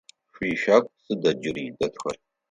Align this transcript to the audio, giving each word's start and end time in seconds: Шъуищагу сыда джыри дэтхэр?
Шъуищагу 0.33 0.91
сыда 1.05 1.31
джыри 1.39 1.65
дэтхэр? 1.77 2.17